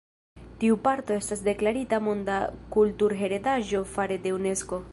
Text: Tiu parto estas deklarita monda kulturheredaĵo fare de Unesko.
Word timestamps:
Tiu 0.61 0.77
parto 0.87 1.15
estas 1.17 1.43
deklarita 1.47 1.99
monda 2.07 2.37
kulturheredaĵo 2.77 3.83
fare 3.95 4.19
de 4.25 4.33
Unesko. 4.41 4.81